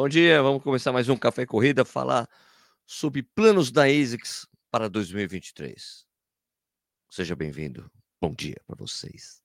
[0.00, 2.28] Bom dia, vamos começar mais um Café Corrida, falar
[2.86, 6.06] sobre planos da ASICS para 2023.
[7.10, 7.90] Seja bem-vindo.
[8.20, 9.42] Bom dia para vocês.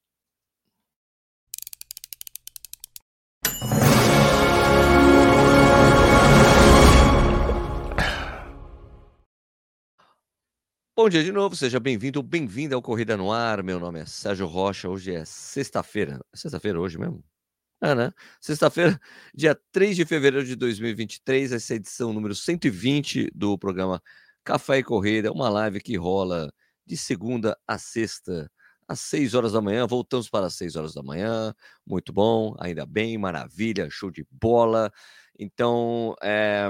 [10.95, 13.63] Bom dia de novo, seja bem-vindo, bem-vinda ao Corrida no Ar.
[13.63, 14.87] Meu nome é Sérgio Rocha.
[14.87, 16.23] Hoje é sexta-feira.
[16.31, 17.23] É sexta-feira hoje mesmo?
[17.85, 18.13] Ah, né?
[18.39, 18.97] Sexta-feira,
[19.35, 24.01] dia 3 de fevereiro de 2023, essa é a edição número 120 do programa
[24.41, 26.49] Café e Corrida, uma live que rola
[26.85, 28.49] de segunda a sexta,
[28.87, 29.85] às 6 horas da manhã.
[29.85, 31.53] Voltamos para as 6 horas da manhã.
[31.85, 34.89] Muito bom, ainda bem, maravilha, show de bola.
[35.37, 36.69] Então, é,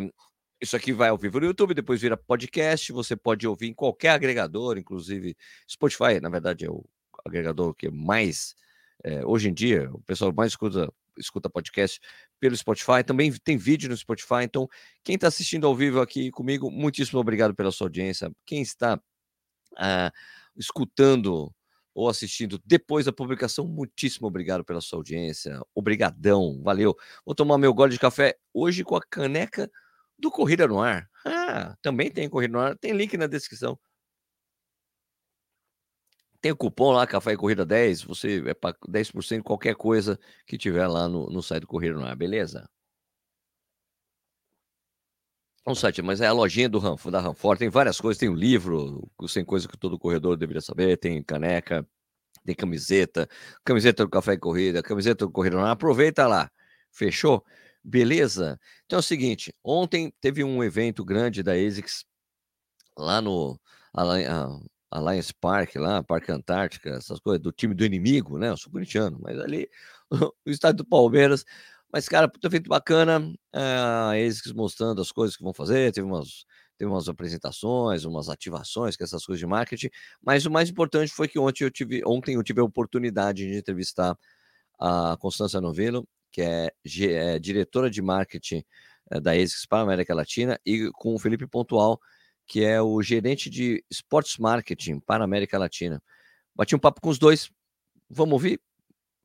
[0.60, 2.92] isso aqui vai ao vivo no YouTube, depois vira podcast.
[2.92, 5.38] Você pode ouvir em qualquer agregador, inclusive
[5.70, 6.84] Spotify, na verdade, é o
[7.24, 8.56] agregador que mais.
[9.04, 12.00] É, hoje em dia, o pessoal mais escuta escuta podcast
[12.40, 14.44] pelo Spotify, também tem vídeo no Spotify.
[14.44, 14.68] Então,
[15.04, 18.32] quem está assistindo ao vivo aqui comigo, muitíssimo obrigado pela sua audiência.
[18.46, 20.12] Quem está uh,
[20.56, 21.54] escutando
[21.96, 25.62] ou assistindo depois da publicação, muitíssimo obrigado pela sua audiência.
[25.76, 26.96] Obrigadão, valeu.
[27.26, 29.70] Vou tomar meu gole de café hoje com a caneca
[30.18, 31.08] do Corrida no Ar.
[31.26, 33.78] Ah, também tem Corrida no Ar, tem link na descrição.
[36.44, 40.58] Tem o cupom lá, Café e Corrida 10, você é para 10% qualquer coisa que
[40.58, 42.70] tiver lá no, no site do no Ar, beleza?
[45.66, 48.34] Um site, mas é a lojinha do Ram, da Ranfort, tem várias coisas, tem o
[48.34, 51.88] um livro, sem coisa que todo corredor deveria saber, tem caneca,
[52.44, 53.26] tem camiseta,
[53.64, 56.52] camiseta do Café e Corrida, camiseta do no Ar, aproveita lá,
[56.92, 57.42] fechou?
[57.82, 58.60] Beleza?
[58.86, 62.04] Então é o seguinte, ontem teve um evento grande da ASICS
[62.98, 63.58] lá no
[64.94, 68.50] Alliance Park, lá, Parque Antártica, essas coisas, do time do inimigo, né?
[68.50, 69.68] Eu sou corintiano, mas ali,
[70.46, 71.44] o estádio do Palmeiras.
[71.92, 76.46] Mas, cara, puta feito bacana, é, eles mostrando as coisas que vão fazer, teve umas,
[76.78, 79.90] teve umas apresentações, umas ativações, que essas coisas de marketing.
[80.22, 83.58] Mas o mais importante foi que ontem eu tive, ontem eu tive a oportunidade de
[83.58, 84.18] entrevistar
[84.80, 88.64] a Constança Novello, que é, é diretora de marketing
[89.12, 92.00] é, da ASICS para a América Latina, e com o Felipe Pontual,
[92.48, 96.02] que é o gerente de Sports Marketing para a América Latina.
[96.56, 97.50] Bati um papo com os dois.
[98.10, 98.62] Vamos ouvir?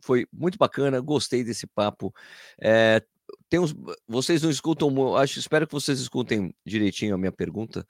[0.03, 2.15] Foi muito bacana, gostei desse papo.
[2.61, 3.03] É,
[3.49, 3.75] tem uns,
[4.07, 7.87] vocês não escutam, acho, espero que vocês escutem direitinho a minha pergunta,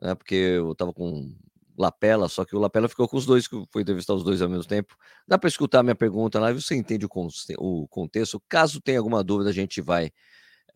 [0.00, 1.34] né, porque eu estava com
[1.78, 4.48] Lapela, só que o Lapela ficou com os dois, que foi entrevistar os dois ao
[4.48, 4.96] mesmo tempo.
[5.26, 7.08] Dá para escutar a minha pergunta lá você entende o,
[7.58, 8.42] o contexto.
[8.48, 10.10] Caso tenha alguma dúvida, a gente vai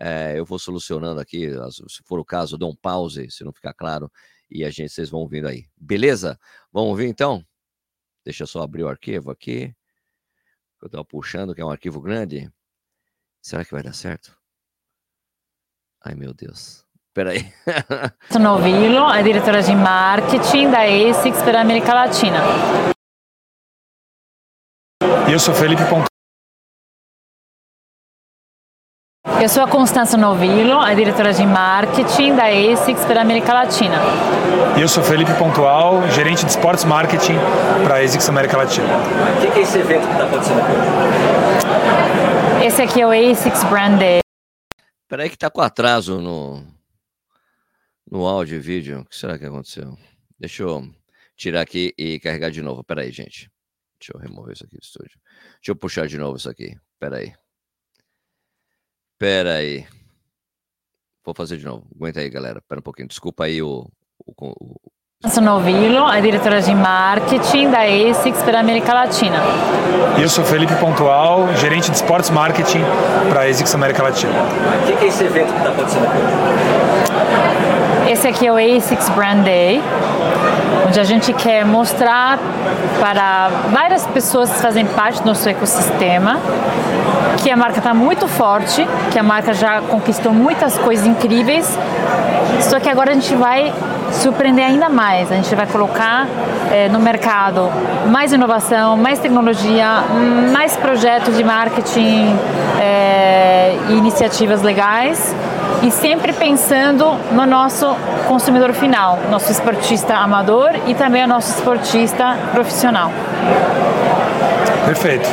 [0.00, 1.50] é, eu vou solucionando aqui,
[1.88, 4.10] se for o caso, dou um pause, se não ficar claro,
[4.50, 5.66] e a gente, vocês vão ouvindo aí.
[5.76, 6.40] Beleza?
[6.72, 7.44] Vamos ver então?
[8.24, 9.74] Deixa eu só abrir o arquivo aqui.
[10.80, 12.50] Eu estou puxando, que é um arquivo grande.
[13.42, 14.36] Será que vai dar certo?
[16.02, 16.84] Ai, meu Deus.
[17.12, 17.52] Peraí.
[18.40, 22.38] Novilo é diretora de marketing da ASICS para a América Latina.
[25.28, 26.09] E eu sou Felipe Ponto.
[29.40, 33.96] Eu sou a Constança Novillo, a diretora de marketing da ASICS para a América Latina.
[34.76, 37.36] E eu sou Felipe Pontual, gerente de esportes marketing
[37.82, 38.86] para a ASICS América Latina.
[38.86, 40.72] O que é esse evento que está acontecendo aqui?
[42.66, 44.20] Esse aqui é o ASICS Brand Day.
[45.04, 46.62] Espera aí que está com atraso no,
[48.12, 49.00] no áudio e vídeo.
[49.00, 49.96] O que será que aconteceu?
[50.38, 50.86] Deixa eu
[51.34, 52.82] tirar aqui e carregar de novo.
[52.82, 53.50] Espera aí, gente.
[53.98, 55.18] Deixa eu remover isso aqui do estúdio.
[55.54, 56.76] Deixa eu puxar de novo isso aqui.
[56.92, 57.32] Espera aí.
[59.20, 59.84] Pera aí.
[61.22, 61.84] Vou fazer de novo.
[61.94, 62.62] Aguenta aí, galera.
[62.66, 63.06] Pera um pouquinho.
[63.06, 63.86] Desculpa aí o.
[64.26, 64.81] o, o...
[65.28, 69.36] Sou Novilo, a diretora de marketing da ASICS para a América Latina.
[70.19, 72.80] E eu sou Felipe Pontual, gerente de esportes marketing
[73.28, 74.32] para a ASICS América Latina.
[74.32, 76.16] O que é esse evento que está acontecendo aqui?
[78.10, 79.82] Esse aqui é o ASICS Brand Day,
[80.90, 82.36] onde a gente quer mostrar
[82.98, 86.36] para várias pessoas que fazem parte do nosso ecossistema
[87.40, 91.78] que a marca está muito forte, que a marca já conquistou muitas coisas incríveis,
[92.62, 93.72] só que agora a gente vai
[94.10, 95.30] surpreender ainda mais.
[95.30, 96.26] A gente vai colocar
[96.72, 97.70] é, no mercado
[98.09, 100.03] mais inovação, mais tecnologia,
[100.53, 102.36] mais projetos de marketing
[102.80, 105.34] é, e iniciativas legais
[105.82, 107.97] e sempre pensando no nosso
[108.28, 113.10] consumidor final, nosso esportista amador e também o nosso esportista profissional.
[114.84, 115.28] Perfeito.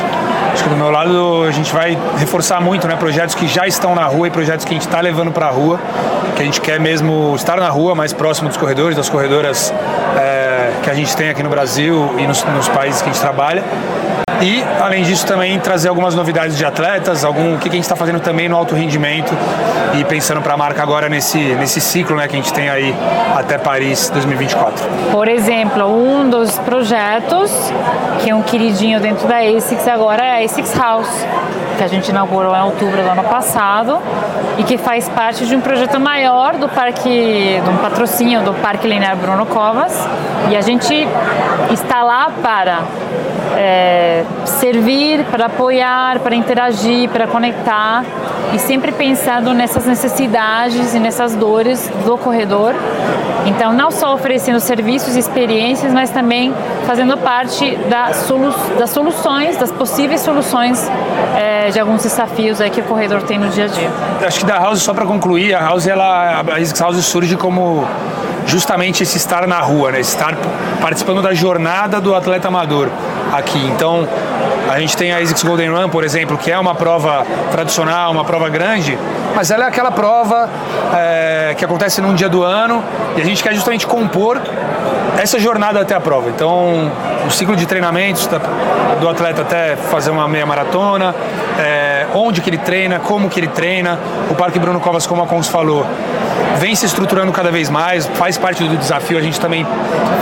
[0.52, 3.94] Acho que do meu lado a gente vai reforçar muito né, projetos que já estão
[3.94, 5.78] na rua e projetos que a gente está levando para a rua,
[6.34, 9.72] que a gente quer mesmo estar na rua, mais próximo dos corredores, das corredoras
[10.16, 13.20] é, que a gente tem aqui no Brasil e nos, nos países que a gente
[13.20, 13.62] trabalha.
[14.40, 17.96] E, além disso, também trazer algumas novidades de atletas, algum o que a gente está
[17.96, 19.32] fazendo também no alto rendimento
[19.98, 22.94] e pensando para a marca agora nesse, nesse ciclo né, que a gente tem aí
[23.36, 24.86] até Paris 2024.
[25.10, 27.50] Por exemplo, um dos projetos
[28.20, 31.26] que é um queridinho dentro da ASICS agora é a ASICS House,
[31.76, 33.98] que a gente inaugurou em outubro do ano passado
[34.56, 38.86] e que faz parte de um projeto maior do parque, de um patrocínio do Parque
[38.86, 39.92] Linear Bruno Covas.
[40.50, 41.06] E a gente
[41.70, 42.82] está lá para
[43.56, 43.87] é,
[44.58, 48.04] servir, para apoiar, para interagir, para conectar
[48.52, 52.74] e sempre pensando nessas necessidades e nessas dores do corredor.
[53.46, 56.52] Então, não só oferecendo serviços e experiências, mas também
[56.86, 60.86] fazendo parte da solu das soluções, das possíveis soluções
[61.36, 63.90] é, de alguns desafios aí que o corredor tem no dia a dia.
[64.26, 67.86] Acho que da House, só para concluir, a House, ela, a House surge como
[68.48, 70.00] justamente esse estar na rua, né?
[70.00, 70.34] estar
[70.80, 72.88] participando da jornada do atleta amador
[73.32, 73.58] aqui.
[73.66, 74.08] Então,
[74.68, 78.24] a gente tem a ASICS Golden Run, por exemplo, que é uma prova tradicional, uma
[78.24, 78.98] prova grande,
[79.34, 80.48] mas ela é aquela prova
[80.94, 82.82] é, que acontece num dia do ano
[83.16, 84.40] e a gente quer justamente compor
[85.18, 86.30] essa jornada até a prova.
[86.30, 86.90] Então,
[87.26, 88.28] o ciclo de treinamentos
[89.00, 91.14] do atleta até fazer uma meia maratona,
[91.58, 93.98] é, onde que ele treina, como que ele treina,
[94.30, 95.84] o Parque Bruno Covas, como a Cons falou,
[96.58, 99.66] vem se estruturando cada vez mais, faz parte do desafio a gente também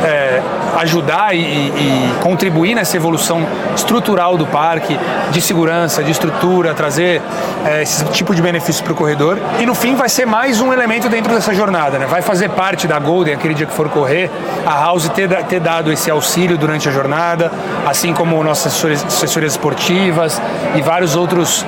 [0.05, 0.41] é,
[0.79, 4.99] ajudar e, e, contribuir nessa evolução estrutural do parque,
[5.31, 7.23] de segurança, de estrutura, trazer
[7.65, 9.39] é, esse tipo de benefício para o corredor.
[9.59, 12.07] E no fim vai ser mais um elemento dentro dessa jornada, né?
[12.07, 14.31] vai fazer parte da Golden, aquele dia que for correr,
[14.67, 17.51] a House ter, ter dado esse auxílio durante a jornada,
[17.87, 20.41] assim como nossas assessorias, assessorias esportivas
[20.75, 21.65] e vários outros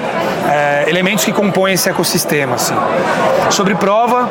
[0.48, 2.56] é, elementos que compõem esse ecossistema.
[2.56, 2.74] Assim.
[3.50, 4.28] Sobre prova,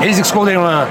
[0.00, 0.86] ASICS Golden Run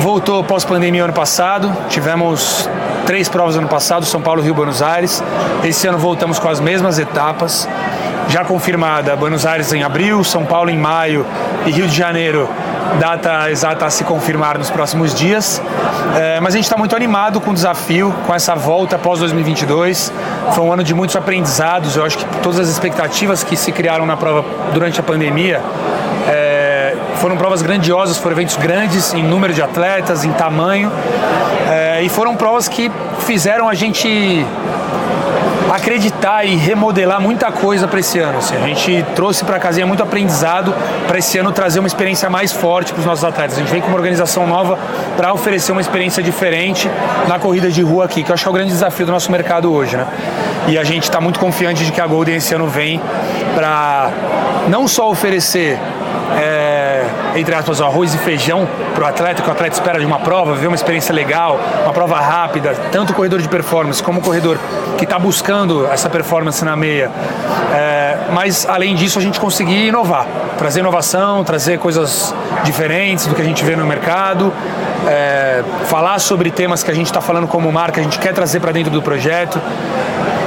[0.00, 2.68] voltou pós-pandemia ano passado, tivemos
[3.04, 5.22] três provas ano passado, São Paulo, Rio, Buenos Aires.
[5.64, 7.68] Esse ano voltamos com as mesmas etapas,
[8.28, 11.26] já confirmada Buenos Aires em abril, São Paulo em maio
[11.66, 12.48] e Rio de Janeiro
[12.98, 15.60] data exata a se confirmar nos próximos dias.
[16.16, 20.12] É, mas a gente está muito animado com o desafio, com essa volta após 2022.
[20.52, 21.96] Foi um ano de muitos aprendizados.
[21.96, 25.60] Eu acho que todas as expectativas que se criaram na prova durante a pandemia
[27.18, 30.90] foram provas grandiosas, foram eventos grandes em número de atletas, em tamanho.
[31.70, 34.44] É, e foram provas que fizeram a gente
[35.74, 38.38] acreditar e remodelar muita coisa para esse ano.
[38.38, 38.56] Assim.
[38.56, 40.74] A gente trouxe para a casinha muito aprendizado
[41.06, 43.56] para esse ano trazer uma experiência mais forte para os nossos atletas.
[43.56, 44.78] A gente vem com uma organização nova
[45.16, 46.90] para oferecer uma experiência diferente
[47.26, 49.30] na corrida de rua aqui, que eu acho que é o grande desafio do nosso
[49.30, 49.96] mercado hoje.
[49.96, 50.06] Né?
[50.68, 53.00] E a gente está muito confiante de que a Golden esse ano vem
[53.54, 54.10] para
[54.68, 55.78] não só oferecer.
[56.36, 57.04] É,
[57.36, 60.54] entre aspas, arroz e feijão para o atleta, que o atleta espera de uma prova,
[60.54, 64.58] ver uma experiência legal, uma prova rápida, tanto o corredor de performance como o corredor
[64.96, 67.10] que está buscando essa performance na meia.
[67.72, 70.26] É, mas, além disso, a gente conseguir inovar,
[70.58, 72.34] trazer inovação, trazer coisas
[72.64, 74.52] diferentes do que a gente vê no mercado,
[75.06, 78.60] é, falar sobre temas que a gente está falando como marca, a gente quer trazer
[78.60, 79.60] para dentro do projeto.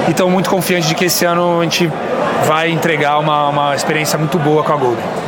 [0.08, 1.92] Então, muito confiante de que esse ano a gente
[2.46, 5.21] vai entregar uma, uma experiência muito boa com a Golden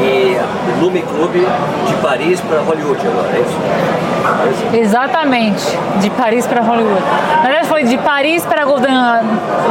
[0.00, 0.38] e
[0.80, 1.46] Lume Clube
[1.86, 3.58] de Paris para Hollywood agora, é isso?
[4.44, 4.76] é isso?
[4.76, 5.64] Exatamente,
[6.00, 7.02] de Paris para Hollywood.
[7.36, 8.94] Na verdade foi de Paris para Golden,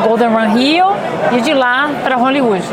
[0.06, 0.88] Golden Run Rio
[1.31, 2.63] e de lá para Hollywood.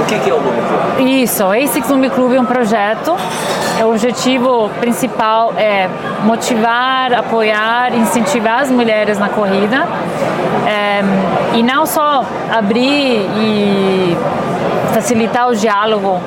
[0.00, 1.22] O que, que é o Lume Clube?
[1.22, 3.16] Isso, o ASICS Lume Clube é um projeto.
[3.82, 5.88] O objetivo principal é
[6.24, 9.86] motivar, apoiar, incentivar as mulheres na corrida
[10.66, 11.02] é,
[11.54, 14.16] e não só abrir e
[14.92, 16.20] facilitar o diálogo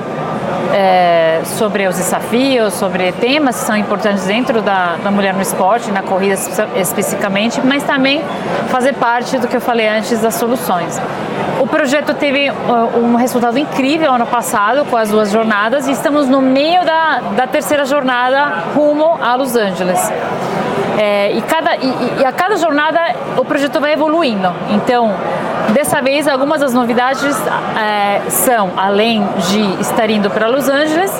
[0.73, 5.91] é, sobre os desafios, sobre temas que são importantes dentro da, da mulher no esporte,
[5.91, 6.35] na corrida
[6.75, 8.23] especificamente, mas também
[8.67, 10.99] fazer parte do que eu falei antes das soluções.
[11.59, 16.27] O projeto teve uh, um resultado incrível ano passado com as duas jornadas e estamos
[16.27, 20.11] no meio da, da terceira jornada rumo a Los Angeles.
[20.97, 22.99] É, e, cada, e, e, a cada jornada
[23.37, 24.53] o projeto vai evoluindo.
[24.69, 25.13] Então,
[25.73, 27.35] dessa vez, algumas das novidades
[27.77, 31.11] é, são, além de estar indo para Los Angeles,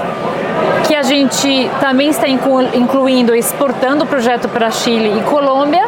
[0.87, 5.85] que a gente também está incluindo, exportando o projeto para Chile e Colômbia,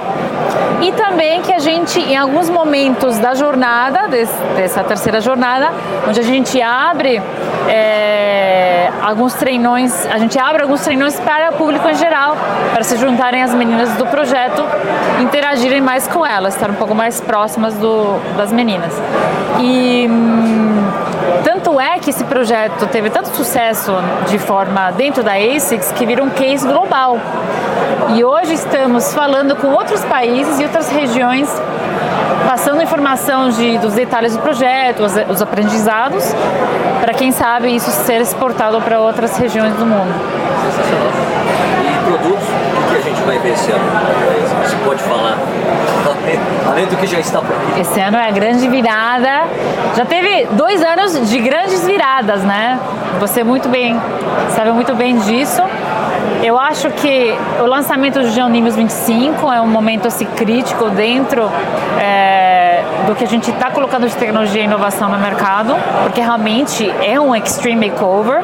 [0.81, 5.71] e também que a gente, em alguns momentos da jornada, dessa terceira jornada,
[6.07, 7.21] onde a gente abre
[7.67, 12.37] é, alguns treinões, a gente abre alguns treinões para o público em geral,
[12.73, 14.63] para se juntarem as meninas do projeto,
[15.21, 18.93] interagirem mais com elas, estar um pouco mais próximas do, das meninas.
[19.59, 20.86] E hum,
[21.47, 23.93] tanto é que esse projeto teve tanto sucesso
[24.27, 27.17] de forma dentro da ASICS que virou um case global.
[28.17, 31.49] E hoje estamos falando com outros países e outras regiões
[32.45, 36.25] passando informação de, dos detalhes do projeto, os, os aprendizados,
[36.99, 40.13] para quem sabe isso ser exportado para outras regiões do mundo.
[41.81, 42.46] E produtos,
[42.97, 43.83] a gente vai ver esse ano?
[44.63, 45.37] Você pode falar?
[46.69, 47.81] Além do que já está por aqui.
[47.81, 49.45] Esse ano é a grande virada.
[49.95, 52.79] Já teve dois anos de grandes viradas, né?
[53.19, 53.99] Você muito bem
[54.49, 55.61] sabe muito bem disso.
[56.43, 61.49] Eu acho que o lançamento do Geonimus 25 é um momento assim, crítico dentro
[61.99, 66.91] é, do que a gente está colocando de tecnologia e inovação no mercado, porque realmente
[67.03, 68.41] é um extreme makeover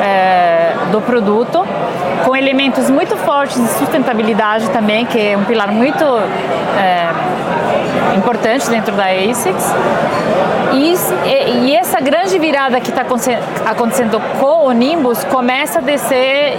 [0.00, 1.66] é, do produto,
[2.24, 7.08] com elementos muito fortes de sustentabilidade também, que é um pilar muito é,
[8.16, 9.74] importante dentro da ASICS.
[10.72, 10.94] E,
[11.66, 16.58] e, essa grande virada que está acontecendo com o Nimbus começa a descer,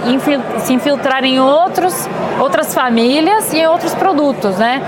[0.58, 2.08] se infiltrar em outros,
[2.40, 4.82] outras famílias e em outros produtos, né?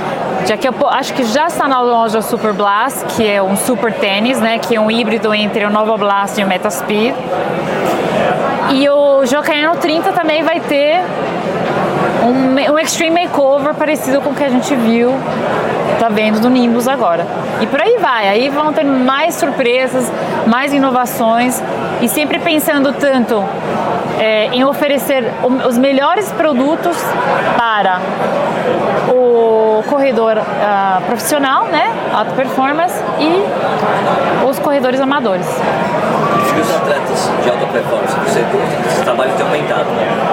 [0.47, 3.93] Já que eu acho que já está na loja Super Blast, que é um super
[3.93, 4.59] tênis, né?
[4.59, 7.15] Que é um híbrido entre o Nova Blast e o Metaspeed.
[8.73, 11.03] E o Jocaiano 30 também vai ter
[12.25, 15.13] um, um extreme makeover parecido com o que a gente viu,
[15.99, 17.27] tá vendo do Nimbus agora.
[17.61, 20.11] E por aí vai, aí vão ter mais surpresas,
[20.47, 21.63] mais inovações
[22.01, 23.45] e sempre pensando tanto
[24.19, 25.25] é, em oferecer
[25.69, 26.97] os melhores produtos
[27.59, 28.01] para
[29.11, 35.47] o corredor uh, profissional, né, alta performance e os corredores amadores.
[36.57, 38.45] E os atletas de alta performance, você,
[38.89, 40.33] esse trabalho tem aumentado, né?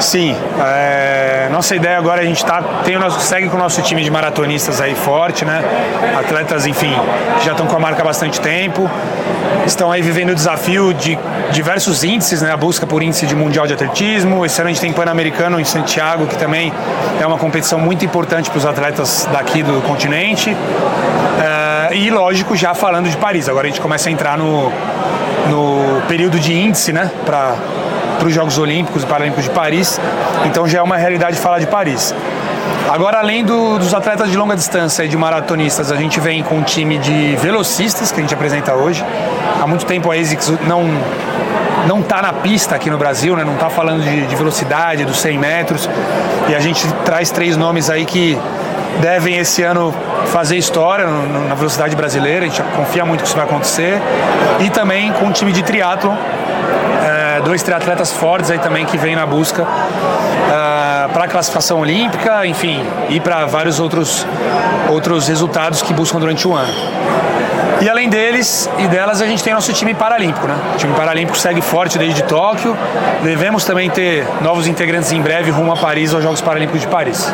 [0.00, 3.80] Sim, é, nossa ideia agora a gente tá, tem o nosso, segue com o nosso
[3.80, 5.64] time de maratonistas aí forte, né?
[6.18, 6.94] Atletas, enfim,
[7.42, 8.90] já estão com a marca há bastante tempo,
[9.64, 11.18] estão aí vivendo o desafio de
[11.50, 12.52] diversos índices, né?
[12.52, 14.44] A busca por índice de mundial de atletismo.
[14.44, 16.72] Esse ano a gente tem Pan-Americano em Santiago, que também
[17.20, 20.54] é uma competição muito importante para os atletas daqui do continente.
[21.42, 24.72] É, e lógico, já falando de Paris, agora a gente começa a entrar no,
[25.48, 27.10] no período de índice, né?
[27.24, 27.56] Para
[28.18, 30.00] para os Jogos Olímpicos e Paralímpicos de Paris.
[30.46, 32.14] Então já é uma realidade falar de Paris.
[32.90, 36.56] Agora, além do, dos atletas de longa distância e de maratonistas, a gente vem com
[36.56, 39.04] um time de velocistas que a gente apresenta hoje.
[39.60, 40.84] Há muito tempo a ASICS não
[41.86, 43.44] não está na pista aqui no Brasil, né?
[43.44, 45.88] não está falando de, de, velocidade, dos 100 metros.
[46.48, 48.36] E a gente traz três nomes aí que
[49.00, 49.94] devem esse ano
[50.26, 52.44] fazer história na velocidade brasileira.
[52.44, 54.00] A gente confia muito que isso vai acontecer.
[54.60, 56.16] E também com um time de triatlo
[57.06, 62.44] é, dois triatletas fortes aí também que vêm na busca uh, para a classificação olímpica,
[62.46, 64.26] enfim, e para vários outros,
[64.88, 66.72] outros resultados que buscam durante o ano.
[67.80, 70.56] E além deles e delas, a gente tem nosso time paralímpico, né?
[70.74, 72.74] O time paralímpico segue forte desde Tóquio.
[73.22, 77.32] Devemos também ter novos integrantes em breve rumo a Paris, aos Jogos Paralímpicos de Paris.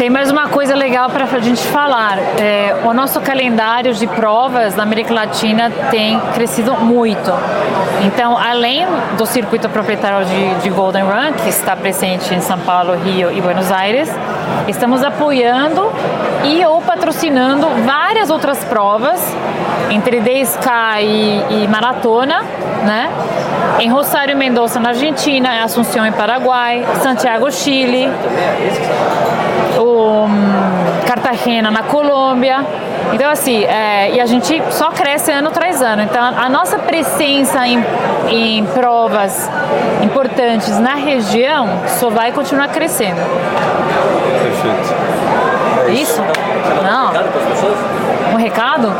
[0.00, 2.18] Tem mais uma coisa legal para a gente falar.
[2.40, 7.30] É, o nosso calendário de provas na América Latina tem crescido muito.
[8.06, 8.86] Então, além
[9.18, 13.42] do circuito proprietário de, de Golden Run, que está presente em São Paulo, Rio e
[13.42, 14.10] Buenos Aires,
[14.68, 15.90] estamos apoiando
[16.44, 19.20] e ou patrocinando várias outras provas,
[19.90, 22.42] entre 10K e, maratona,
[22.84, 23.10] né?
[23.78, 28.08] Em Rosário Mendoza, na Argentina, Assunção, em Paraguai, Santiago, Chile
[29.78, 32.64] o um, Cartagena na Colômbia.
[33.12, 36.02] Então, assim, é, e a gente só cresce ano tras ano.
[36.02, 37.84] Então, a nossa presença em,
[38.28, 39.50] em provas
[40.02, 43.20] importantes na região só vai continuar crescendo.
[44.42, 44.94] Perfeito.
[45.88, 46.22] É isso?
[46.82, 47.12] Não.
[48.32, 48.92] Um recado?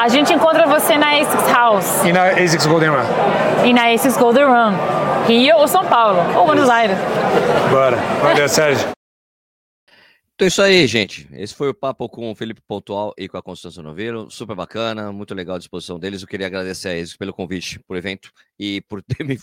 [0.00, 2.04] A gente encontra você na ASICS House.
[2.04, 3.04] E na ASICS Golden Run.
[3.64, 4.74] E na ASICS Golden Run.
[5.26, 6.96] Rio ou São Paulo, ou Buenos Aires.
[7.70, 7.98] Bora.
[8.22, 8.95] Valeu, Sérgio.
[10.36, 11.26] Então é isso aí, gente.
[11.32, 14.30] Esse foi o papo com o Felipe Pontual e com a Constância Noveiro.
[14.30, 16.20] Super bacana, muito legal a disposição deles.
[16.20, 19.38] Eu queria agradecer a eles pelo convite o evento e por ter me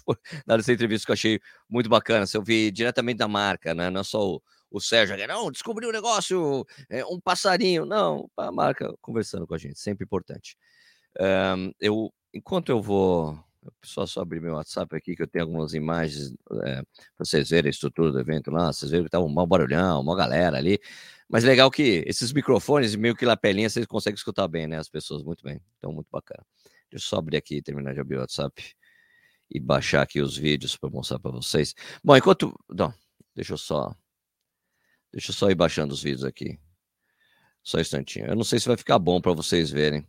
[0.46, 2.26] dado essa entrevista que eu achei muito bacana.
[2.32, 3.90] Eu vi diretamente da marca, né?
[3.90, 7.88] Não é só o, o Sérgio, não, descobriu um negócio, é, um passarinho.
[7.88, 10.56] Não, a marca conversando com a gente, sempre importante.
[11.20, 13.44] Um, eu, enquanto eu vou
[13.84, 17.70] só, só abrir meu WhatsApp aqui, que eu tenho algumas imagens é, para vocês verem
[17.70, 18.72] a estrutura do evento lá.
[18.72, 20.80] Vocês viram que tá um mau barulhão, uma galera ali.
[21.30, 24.78] Mas legal que esses microfones, meio que lapelinha, vocês conseguem escutar bem, né?
[24.78, 25.60] As pessoas, muito bem.
[25.78, 26.46] Então, muito bacana.
[26.90, 28.76] Deixa eu só abrir aqui, terminar de abrir o WhatsApp
[29.50, 31.74] e baixar aqui os vídeos para mostrar para vocês.
[32.04, 32.54] Bom, enquanto.
[32.70, 32.94] Não,
[33.36, 33.96] deixa eu só.
[35.12, 36.60] Deixa eu só ir baixando os vídeos aqui.
[37.64, 38.28] Só um instantinho.
[38.28, 40.06] Eu não sei se vai ficar bom para vocês verem.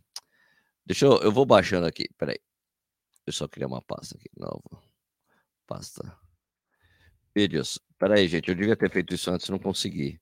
[0.85, 1.17] Deixa eu.
[1.21, 2.07] Eu vou baixando aqui.
[2.17, 2.39] Peraí.
[3.25, 4.83] Eu só criar uma pasta aqui nova.
[5.65, 6.17] Pasta.
[7.35, 7.79] Vídeos.
[7.97, 8.49] Pera aí, gente.
[8.49, 10.21] Eu devia ter feito isso antes, não consegui.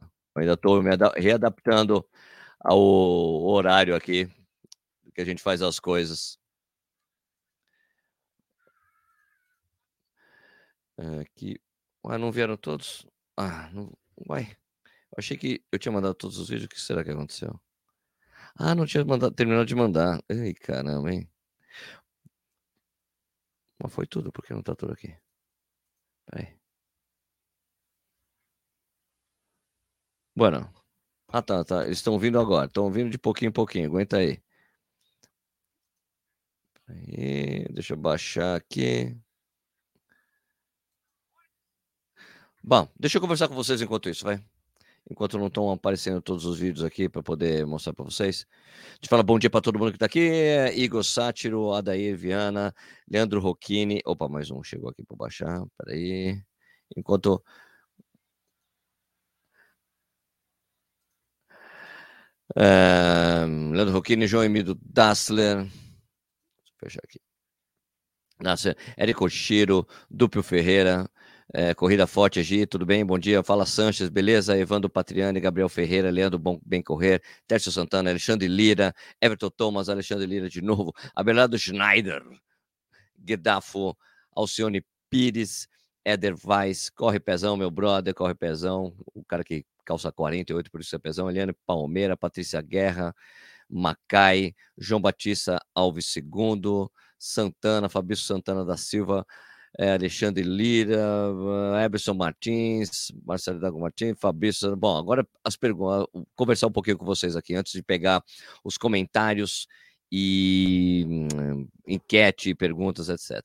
[0.00, 2.06] Eu ainda estou me readaptando
[2.60, 2.80] ao
[3.46, 4.28] horário aqui
[5.14, 6.38] que a gente faz as coisas.
[11.20, 11.60] Aqui.
[12.04, 13.06] Ué, não vieram todos?
[13.36, 13.92] Ah, não.
[14.28, 14.56] Uai.
[14.84, 16.66] Eu achei que eu tinha mandado todos os vídeos.
[16.66, 17.58] O que será que aconteceu?
[18.56, 20.20] Ah, não tinha mandado, terminado de mandar.
[20.28, 21.28] Ai, caramba, hein?
[23.84, 25.14] Mas foi tudo, porque não tá tudo aqui.
[26.26, 26.58] Peraí.
[30.34, 30.72] Bueno.
[31.28, 31.84] Ah, tá, tá.
[31.84, 32.66] Eles estão vindo agora.
[32.66, 33.86] Estão vindo de pouquinho em pouquinho.
[33.86, 34.42] Aguenta aí.
[37.74, 39.14] Deixa eu baixar aqui.
[42.62, 44.42] Bom, deixa eu conversar com vocês enquanto isso, vai.
[45.10, 48.46] Enquanto não estão aparecendo todos os vídeos aqui para poder mostrar para vocês.
[48.92, 50.30] A gente fala bom dia para todo mundo que está aqui.
[50.76, 52.74] Igor Sátiro, Adair Viana,
[53.08, 54.00] Leandro Rocchini.
[54.06, 55.62] Opa, mais um chegou aqui para baixar.
[55.76, 56.40] Peraí.
[56.96, 57.42] Enquanto
[62.56, 65.56] É, Leandro Rocchini, João Emílio Dassler.
[65.64, 65.72] Deixa
[66.72, 67.20] eu fechar aqui.
[68.40, 71.08] Dassler, Érico Chiro, Dúpio Ferreira,
[71.52, 73.04] é, Corrida Forte Agi, tudo bem?
[73.04, 73.42] Bom dia.
[73.42, 74.56] Fala Sanches, beleza?
[74.56, 80.26] Evandro Patriani, Gabriel Ferreira, Leandro Bom, Bem Correr, Tércio Santana, Alexandre Lira, Everton Thomas, Alexandre
[80.26, 82.22] Lira de novo, Abelardo Schneider,
[83.18, 83.96] Guedafo,
[84.34, 85.68] Alcione Pires,
[86.04, 90.96] Éder Weiss, Corre Pezão, meu brother, Corre Pezão, o cara que calça 48, por isso
[90.96, 91.30] é pesão.
[91.30, 93.14] Eliane Palmeira, Patrícia Guerra,
[93.68, 99.26] Macai, João Batista Alves II, Santana, Fabrício Santana da Silva,
[99.78, 101.02] é, Alexandre Lira,
[101.84, 104.76] Eberson Martins, Marcelo Dago Martins, Fabrício.
[104.76, 108.22] Bom, agora as perguntas, conversar um pouquinho com vocês aqui antes de pegar
[108.62, 109.66] os comentários
[110.12, 113.42] e hum, enquete, perguntas, etc.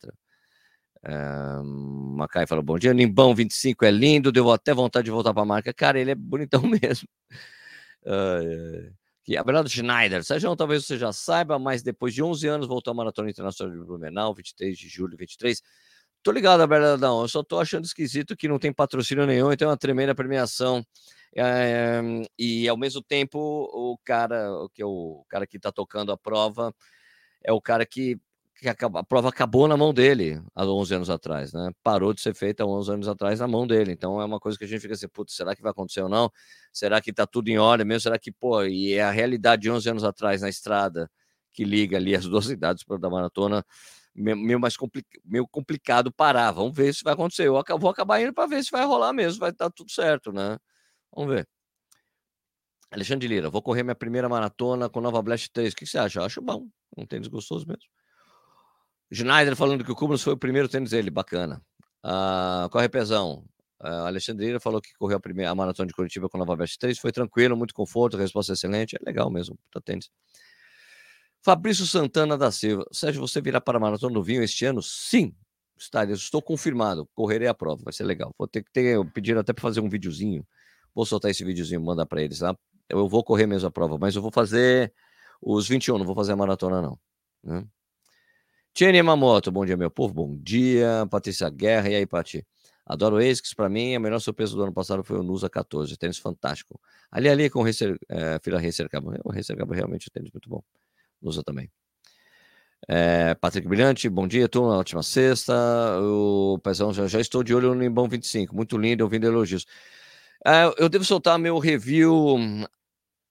[1.03, 5.43] Uh, Macai falou: Bom dia, Nimbão 25 é lindo, deu até vontade de voltar para
[5.43, 5.73] a marca.
[5.73, 7.07] Cara, ele é bonitão mesmo.
[8.03, 8.93] Uh,
[9.23, 12.93] que Abelardo Schneider, Sérgio, talvez você já saiba, mas depois de 11 anos voltou à
[12.95, 15.61] Maratona Internacional de Blumenau, 23 de julho, 23.
[16.23, 19.71] Tô ligado, Abelardão, eu só tô achando esquisito que não tem patrocínio nenhum, então é
[19.71, 20.83] uma tremenda premiação.
[21.35, 22.01] É,
[22.37, 26.73] e ao mesmo tempo, o cara, que é o cara que tá tocando a prova,
[27.43, 28.19] é o cara que
[28.59, 31.71] que a prova acabou na mão dele há 11 anos atrás, né?
[31.81, 33.93] Parou de ser feita há 11 anos atrás na mão dele.
[33.93, 36.09] Então é uma coisa que a gente fica assim, putz, será que vai acontecer ou
[36.09, 36.29] não?
[36.73, 38.01] Será que tá tudo em ordem mesmo?
[38.01, 41.09] Será que, pô, e é a realidade de 11 anos atrás na estrada
[41.53, 43.65] que liga ali as duas cidades para da maratona,
[44.15, 44.75] meio mais
[45.23, 46.51] meio complicado parar.
[46.51, 47.47] Vamos ver se vai acontecer.
[47.47, 50.57] Eu vou acabar indo para ver se vai rolar mesmo, vai estar tudo certo, né?
[51.15, 51.47] Vamos ver.
[52.91, 55.73] Alexandre Lira, vou correr minha primeira maratona com Nova Blast 3.
[55.73, 56.19] O que você acha?
[56.19, 56.67] Eu acho bom.
[56.97, 57.83] Um tênis gostoso mesmo.
[59.11, 61.61] Schneider falando que o Cubas foi o primeiro tênis dele, bacana.
[62.03, 63.45] Uh, corre pesão.
[63.81, 66.99] Uh, Alexandre falou que correu a primeira a maratona de Curitiba com Nova Veste 3,
[66.99, 70.09] foi tranquilo, muito conforto, resposta excelente, é legal mesmo, tá tênis.
[71.41, 74.81] Fabrício Santana da Silva, Sérgio, você virá para a maratona do vinho este ano?
[74.81, 75.33] Sim,
[75.77, 78.33] está, estou confirmado, correrei a prova, vai ser legal.
[78.37, 80.45] Vou ter que ter, pedir até para fazer um videozinho,
[80.93, 82.55] vou soltar esse videozinho, mandar para eles, tá?
[82.89, 84.93] Eu vou correr mesmo a prova, mas eu vou fazer
[85.41, 86.99] os 21, não vou fazer a maratona não.
[87.43, 87.65] Né?
[88.73, 91.07] Tiene Yamamoto, bom dia, meu povo, bom dia.
[91.09, 92.45] Patrícia Guerra, e aí, Pati?
[92.85, 95.95] Adoro o ASICS, para mim, a melhor surpresa do ano passado foi o Nusa 14,
[95.97, 96.79] tênis fantástico.
[97.11, 99.13] Ali, ali, com o Racer, é, Fila Racer Cabo.
[99.23, 100.63] O Racer Cabo realmente é tênis muito bom.
[101.21, 101.71] Nusa também.
[102.87, 105.53] É, Patrick Brilhante, bom dia, turma, ótima sexta.
[106.01, 109.65] O Pezão, já, já estou de olho no Nimbão 25, muito lindo, ouvindo elogios.
[110.45, 112.37] É, eu devo soltar meu review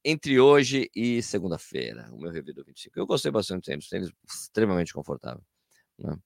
[0.05, 2.98] entre hoje e segunda-feira, o meu review do 25.
[2.98, 5.42] Eu gostei bastante do tênis, tênis extremamente confortável.
[5.98, 6.16] Né?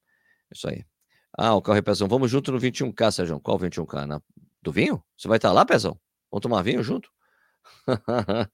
[0.53, 0.85] Isso aí.
[1.37, 2.09] Ah, o carro é Pezão.
[2.09, 3.41] Vamos junto no 21K, Sérgio.
[3.41, 4.07] Qual 21K?
[4.07, 4.21] Na...
[4.61, 5.03] Do vinho?
[5.17, 5.99] Você vai estar lá, Pezão?
[6.31, 7.11] Vamos tomar vinho junto?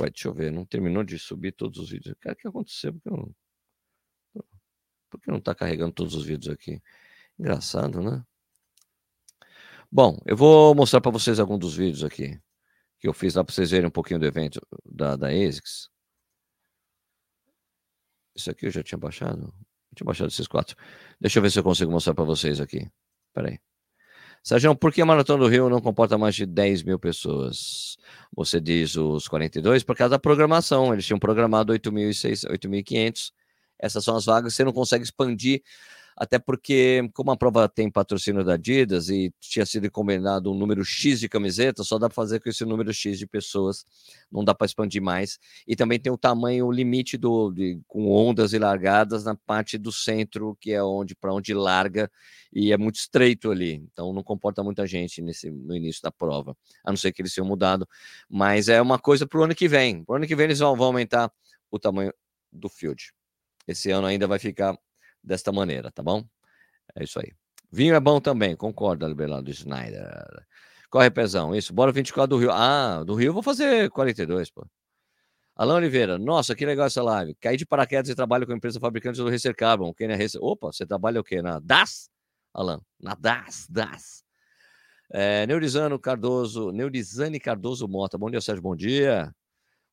[0.00, 2.14] Ué, deixa eu ver, não terminou de subir todos os vídeos.
[2.14, 2.92] O que aconteceu?
[2.94, 3.34] Por que não,
[5.10, 6.82] Por que não está carregando todos os vídeos aqui?
[7.38, 8.24] Engraçado, né?
[9.90, 12.40] Bom, eu vou mostrar para vocês alguns dos vídeos aqui
[12.98, 15.90] que eu fiz lá para vocês verem um pouquinho do evento da, da ASICS.
[18.34, 19.52] Isso aqui eu já tinha baixado.
[19.90, 20.76] Eu tinha baixado esses quatro.
[21.20, 22.88] Deixa eu ver se eu consigo mostrar para vocês aqui.
[23.34, 23.58] Peraí.
[24.42, 27.96] Sérgio, por que a Maratona do Rio não comporta mais de 10 mil pessoas?
[28.34, 30.92] Você diz os 42 por causa da programação.
[30.92, 33.32] Eles tinham programado 8.500.
[33.78, 34.54] Essas são as vagas.
[34.54, 35.62] Você não consegue expandir
[36.16, 40.84] até porque, como a prova tem patrocínio da Adidas e tinha sido combinado um número
[40.84, 43.84] X de camisetas, só dá para fazer com esse número X de pessoas,
[44.30, 45.38] não dá para expandir mais.
[45.66, 49.90] E também tem o tamanho, limite do, de, com ondas e largadas na parte do
[49.90, 52.10] centro, que é onde para onde larga,
[52.52, 56.56] e é muito estreito ali, então não comporta muita gente nesse, no início da prova,
[56.84, 57.88] a não ser que eles tenham mudado.
[58.28, 60.04] Mas é uma coisa para o ano que vem.
[60.04, 61.32] Para o ano que vem eles vão, vão aumentar
[61.70, 62.12] o tamanho
[62.52, 63.12] do field.
[63.66, 64.76] Esse ano ainda vai ficar
[65.22, 66.24] desta maneira, tá bom?
[66.94, 67.32] É isso aí.
[67.70, 70.46] Vinho é bom também, concorda, Liberado Schneider.
[70.90, 71.72] Corre, pezão, isso.
[71.72, 72.50] Bora 24 do Rio.
[72.52, 74.66] Ah, do Rio eu vou fazer 42, pô.
[75.56, 77.34] Alain Oliveira, nossa, que legal essa live.
[77.36, 79.92] Caí de paraquedas e trabalho com a empresa fabricante do Recer Carbon.
[79.94, 80.42] Quem é Recer...
[80.42, 81.40] Opa, você trabalha o quê?
[81.40, 82.10] Na DAS?
[82.52, 84.22] Alain, na DAS, DAS.
[85.10, 88.18] É, Neurizano Cardoso, Neurizane Cardoso Mota.
[88.18, 89.34] Bom dia, Sérgio, bom dia.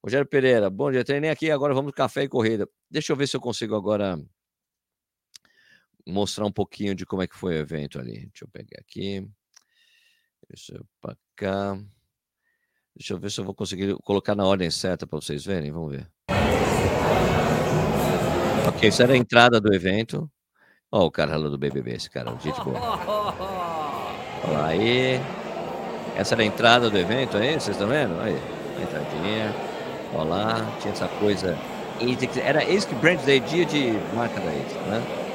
[0.03, 1.03] Rogério Pereira, bom dia.
[1.03, 2.67] Treinei aqui, agora vamos café e corrida.
[2.89, 4.17] Deixa eu ver se eu consigo agora
[6.09, 8.27] mostrar um pouquinho de como é que foi o evento ali.
[8.27, 9.27] Deixa eu pegar aqui.
[10.47, 11.77] Deixa eu para cá.
[12.95, 15.71] Deixa eu ver se eu vou conseguir colocar na ordem certa para vocês verem.
[15.71, 16.09] Vamos ver.
[18.67, 20.29] Ok, essa era a entrada do evento.
[20.91, 22.79] Ó, o cara lá do BBB, esse cara, gente boa.
[24.43, 25.19] Olha aí.
[26.15, 28.19] Essa era a entrada do evento aí, vocês estão vendo?
[28.19, 29.55] Aí, a entradinha.
[30.13, 31.57] Olha lá, tinha essa coisa.
[32.43, 35.28] Era que Brand Day, dia de marca da ASIC, né?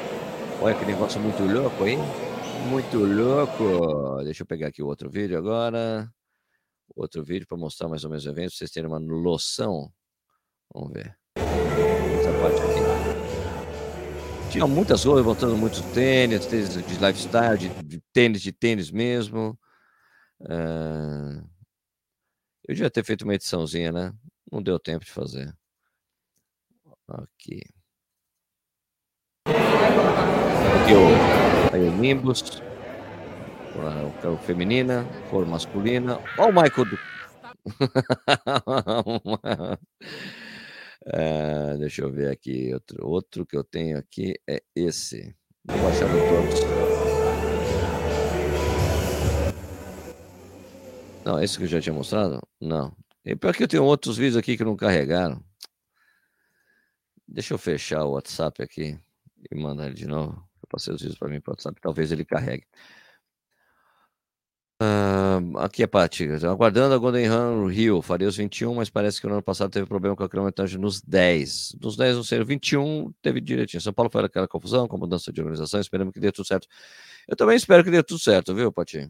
[0.61, 1.99] Olha que negócio muito louco, hein?
[2.69, 4.23] Muito louco.
[4.25, 6.11] Deixa eu pegar aqui o outro vídeo agora.
[6.97, 9.93] Outro vídeo para mostrar mais ou menos o evento, vocês terem uma noção.
[10.73, 11.17] Vamos ver.
[11.37, 14.53] Essa parte aqui.
[14.53, 19.59] Tinha muitas coisas, voltando muitos tênis, tênis de lifestyle, de, de tênis, de tênis mesmo.
[20.41, 21.43] Uh...
[22.67, 24.15] Eu devia ter feito uma ediçãozinha, né?
[24.51, 25.53] Não deu tempo de fazer.
[27.09, 27.61] Aqui.
[30.85, 31.09] Aqui o,
[31.73, 32.61] aí o Nimbus,
[33.75, 33.81] o,
[34.29, 36.21] o feminina, cor masculina.
[36.37, 36.99] Olha o Michael do...
[41.07, 42.75] é, deixa eu ver aqui.
[42.75, 45.35] Outro, outro que eu tenho aqui é esse.
[45.65, 46.61] Vou baixar no todos.
[51.25, 52.43] Não, esse que eu já tinha mostrado?
[52.61, 52.95] Não.
[53.25, 55.43] E pior que eu tenho outros vídeos aqui que não carregaram.
[57.27, 59.01] Deixa eu fechar o WhatsApp aqui
[59.51, 60.47] e mandar ele de novo.
[60.75, 62.67] Passei os vídeos para mim para WhatsApp, talvez ele carregue.
[64.83, 66.29] Uh, aqui é Paty.
[66.45, 68.03] Aguardando a Golden Run Rio.
[68.03, 71.01] Faria os 21, mas parece que no ano passado teve problema com a quilometragem nos
[71.01, 71.77] 10.
[71.81, 73.81] Nos 10, não sei, 21 teve direitinho.
[73.81, 75.79] São Paulo foi aquela confusão com a mudança de organização.
[75.79, 76.67] Esperamos que dê tudo certo.
[77.29, 79.09] Eu também espero que dê tudo certo, viu, Paty?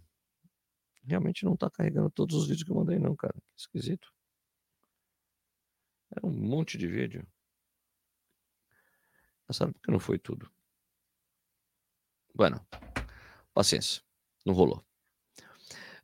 [1.07, 3.35] Realmente não tá carregando todos os vídeos que eu mandei, não, cara.
[3.57, 4.13] Esquisito.
[6.15, 7.27] É um monte de vídeo.
[9.51, 10.51] Sabe porque não foi tudo.
[12.35, 12.61] Bueno,
[13.55, 14.03] paciência.
[14.45, 14.85] Não rolou.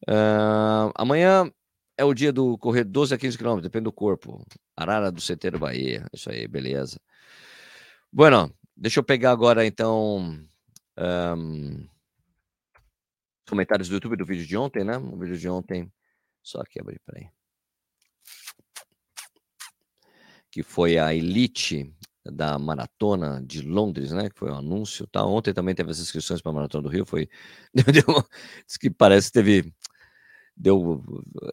[0.09, 1.51] Uh, amanhã
[1.99, 4.47] é o dia do correr 12 a 15 quilômetros, depende do corpo.
[4.77, 6.07] Arara do Ceteiro Bahia.
[6.13, 7.01] Isso aí, beleza.
[8.13, 10.43] Bueno, deixa eu pegar agora então.
[10.97, 11.87] Um,
[13.49, 14.97] comentários do YouTube do vídeo de ontem, né?
[14.97, 15.93] O vídeo de ontem.
[16.43, 17.29] Só aqui abrir, peraí.
[20.51, 24.29] Que foi a Elite da maratona de Londres, né?
[24.29, 25.07] Que foi um anúncio.
[25.07, 25.25] Tá?
[25.25, 27.07] Ontem também teve as inscrições para a maratona do Rio.
[27.07, 27.29] Foi.
[28.67, 29.75] Diz que parece que teve.
[30.57, 31.03] Deu.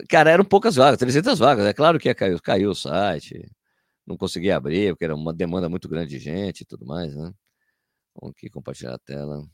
[0.10, 1.66] Cara, eram poucas vagas, 300 vagas.
[1.66, 3.50] É claro que caiu, caiu o site.
[4.06, 7.34] Não consegui abrir, porque era uma demanda muito grande de gente e tudo mais, né?
[8.16, 9.46] Vamos aqui compartilhar a tela.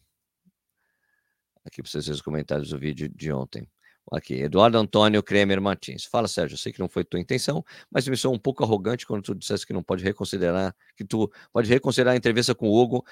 [1.65, 3.67] Aqui para vocês verem os comentários do vídeo de ontem.
[4.11, 6.05] Aqui, Eduardo Antônio Kremer Martins.
[6.05, 9.07] Fala, Sérgio, eu sei que não foi tua intenção, mas me sou um pouco arrogante
[9.07, 12.75] quando tu disseste que não pode reconsiderar, que tu pode reconsiderar a entrevista com o
[12.75, 13.05] Hugo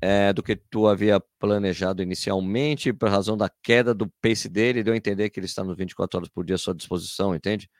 [0.00, 4.94] é, do que tu havia planejado inicialmente, por razão da queda do pace dele, deu
[4.94, 7.70] a entender que ele está nos 24 horas por dia à sua disposição, entende?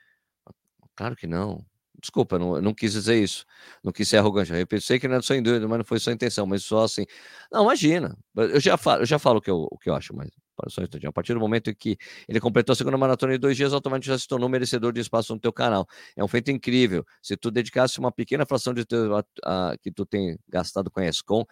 [0.95, 1.65] Claro que não.
[2.01, 3.45] Desculpa, não, não quis dizer isso.
[3.83, 4.53] Não quis ser arrogante.
[4.53, 6.83] Eu pensei que não era só em dúvida, mas não foi só intenção, mas só
[6.83, 7.05] assim.
[7.51, 8.17] Não, imagina.
[8.35, 10.29] Eu já falo, eu já falo o que eu, o que eu acho, mas
[10.67, 11.09] instantinho.
[11.09, 14.07] A partir do momento em que ele completou a segunda maratona em dois dias, automaticamente
[14.07, 15.87] já se tornou merecedor de espaço no teu canal.
[16.15, 17.05] É um feito incrível.
[17.21, 20.99] Se tu dedicasse uma pequena fração de teu, a, a, que tu tem gastado com
[20.99, 21.45] a ESCOM,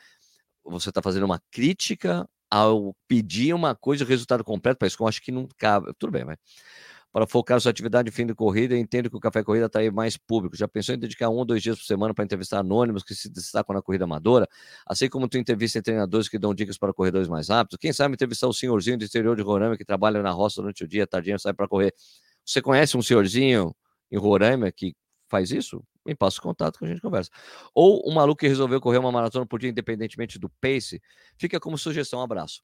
[0.64, 5.08] você está fazendo uma crítica ao pedir uma coisa, o resultado completo para a ESCOM,
[5.08, 5.92] acho que não cabe.
[5.98, 6.38] Tudo bem, mas
[7.12, 9.92] para focar sua atividade de fim de corrida, entendo que o Café Corrida está aí
[9.92, 10.56] mais público.
[10.56, 13.30] Já pensou em dedicar um ou dois dias por semana para entrevistar anônimos que se
[13.30, 14.48] destacam na corrida amadora?
[14.88, 17.78] Assim como tu entrevista treinadores que dão dicas para corredores mais rápidos?
[17.78, 20.88] Quem sabe entrevistar o senhorzinho do interior de Roraima que trabalha na roça durante o
[20.88, 21.94] dia, tardinho, sai para correr.
[22.46, 23.76] Você conhece um senhorzinho
[24.10, 24.96] em Roraima que
[25.30, 27.30] faz isso, me passa o contato que a gente conversa.
[27.74, 31.02] Ou um maluco que resolveu correr uma maratona por dia, independentemente do pace,
[31.38, 32.62] fica como sugestão, um abraço.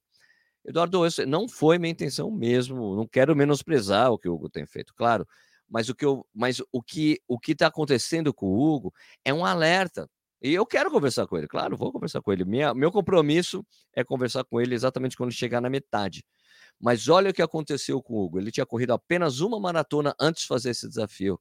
[0.68, 4.94] Eduardo, não foi minha intenção mesmo, não quero menosprezar o que o Hugo tem feito,
[4.94, 5.26] claro,
[5.70, 9.34] mas o que eu, mas o que o que está acontecendo com o Hugo é
[9.34, 10.10] um alerta.
[10.42, 12.46] E eu quero conversar com ele, claro, vou conversar com ele.
[12.46, 16.24] Minha, meu compromisso é conversar com ele exatamente quando chegar na metade.
[16.80, 18.40] Mas olha o que aconteceu com o Hugo.
[18.40, 21.40] Ele tinha corrido apenas uma maratona antes de fazer esse desafio.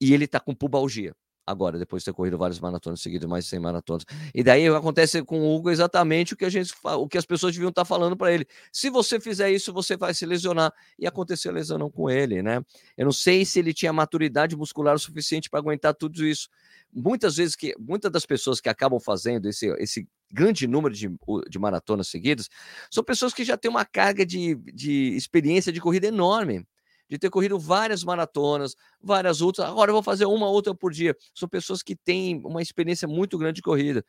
[0.00, 1.14] E ele está com pubalgia
[1.46, 4.04] agora, depois de ter corrido várias maratonas seguidas, mais de 100 maratonas.
[4.34, 7.52] E daí acontece com o Hugo exatamente o que a gente o que as pessoas
[7.52, 8.46] deviam estar tá falando para ele.
[8.72, 10.72] Se você fizer isso, você vai se lesionar.
[10.98, 12.62] E aconteceu a lesão com ele, né?
[12.96, 16.48] Eu não sei se ele tinha maturidade muscular o suficiente para aguentar tudo isso.
[16.92, 21.10] Muitas vezes que muitas das pessoas que acabam fazendo esse, esse grande número de,
[21.48, 22.48] de maratonas seguidas
[22.90, 26.66] são pessoas que já têm uma carga de, de experiência de corrida enorme
[27.10, 29.66] de ter corrido várias maratonas, várias outras.
[29.66, 31.16] Agora eu vou fazer uma outra por dia.
[31.34, 34.04] São pessoas que têm uma experiência muito grande de corrida.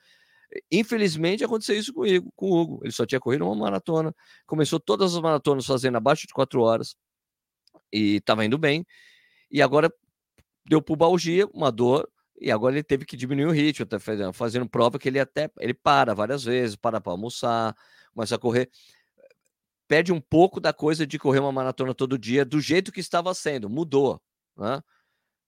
[0.71, 2.79] Infelizmente aconteceu isso comigo, com o Hugo.
[2.83, 4.13] Ele só tinha corrido uma maratona,
[4.45, 6.95] começou todas as maratonas fazendo abaixo de quatro horas
[7.91, 8.85] e estava indo bem.
[9.49, 9.91] E agora
[10.65, 12.07] deu pubalgia, uma dor,
[12.39, 15.49] e agora ele teve que diminuir o ritmo, tá fazendo, fazendo prova que ele até
[15.59, 17.75] ele para várias vezes, para para almoçar,
[18.13, 18.69] começa a correr
[19.91, 23.33] perde um pouco da coisa de correr uma maratona todo dia do jeito que estava
[23.33, 24.21] sendo, mudou.
[24.55, 24.81] Né?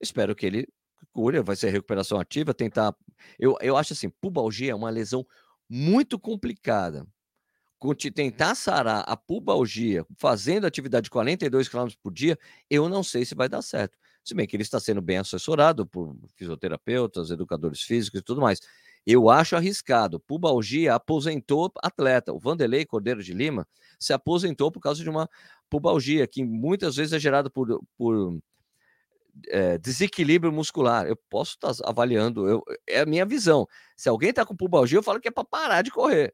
[0.02, 0.68] Espero que ele
[1.14, 2.94] cure, vai ser recuperação ativa, tentar.
[3.40, 5.26] Eu, eu acho assim, pubalgia é uma lesão
[5.70, 7.08] muito complicada.
[8.14, 12.38] Tentar sarar a pubalgia fazendo atividade de 42 km por dia,
[12.70, 13.98] eu não sei se vai dar certo.
[14.26, 18.60] Se bem que ele está sendo bem assessorado por fisioterapeutas, educadores físicos e tudo mais.
[19.06, 20.20] Eu acho arriscado.
[20.20, 22.34] Pubalgia aposentou atleta.
[22.34, 23.68] O Vanderlei Cordeiro de Lima
[24.00, 25.30] se aposentou por causa de uma
[25.70, 28.40] pubalgia, que muitas vezes é gerada por, por
[29.48, 31.06] é, desequilíbrio muscular.
[31.08, 33.68] Eu posso estar tá avaliando, eu, é a minha visão.
[33.96, 36.34] Se alguém está com pubalgia, eu falo que é para parar de correr.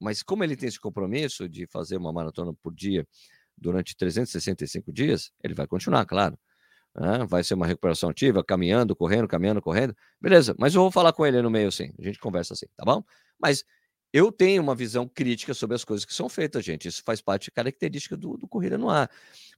[0.00, 3.06] Mas como ele tem esse compromisso de fazer uma maratona por dia
[3.56, 6.38] durante 365 dias, ele vai continuar, claro
[6.96, 7.24] né?
[7.28, 9.94] vai ser uma recuperação ativa, caminhando, correndo, caminhando, correndo.
[10.20, 12.84] Beleza, mas eu vou falar com ele no meio assim, a gente conversa assim, tá
[12.84, 13.02] bom?
[13.40, 13.64] Mas
[14.12, 16.86] eu tenho uma visão crítica sobre as coisas que são feitas, gente.
[16.86, 19.10] Isso faz parte da característica do, do Corrida no Ar.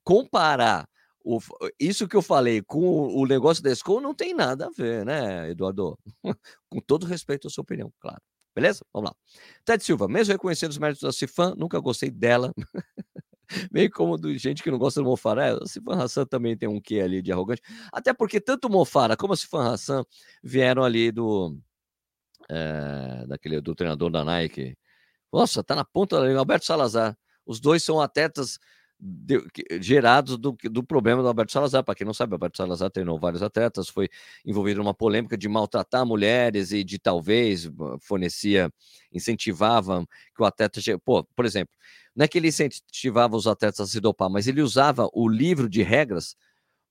[0.02, 0.88] Comparar
[1.22, 1.40] o,
[1.78, 5.50] isso que eu falei com o, negócio da escola não tem nada a ver, né,
[5.50, 5.98] Eduardo?
[6.70, 8.22] com todo respeito à sua opinião, claro.
[8.54, 8.80] Beleza?
[8.94, 9.16] Vamos lá.
[9.64, 12.54] Ted Silva, mesmo reconhecendo os méritos da Cifan, nunca gostei dela.
[13.72, 15.46] meio como do gente que não gosta do Mofara.
[15.46, 17.62] É, o Sifan Hassan também tem um quê ali de arrogante.
[17.92, 20.04] Até porque tanto o Mofara como o Sifan Hassan
[20.42, 21.56] vieram ali do.
[22.48, 24.76] É, daquele do treinador da Nike.
[25.32, 27.16] Nossa, tá na ponta da Alberto Salazar.
[27.44, 28.58] Os dois são atletas
[28.98, 29.42] de,
[29.80, 31.84] gerados do, do problema do Alberto Salazar.
[31.84, 34.08] Para quem não sabe, Alberto Salazar treinou vários atletas, foi
[34.44, 38.70] envolvido numa polêmica de maltratar mulheres e de talvez fornecia,
[39.12, 40.04] incentivava
[40.34, 40.80] que o atleta.
[41.04, 41.74] Pô, por exemplo,
[42.16, 45.68] não é que ele incentivava os atletas a se dopar, mas ele usava o livro
[45.68, 46.34] de regras